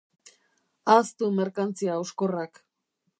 [0.93, 2.63] Ahaztu merkantzia hauskorrak.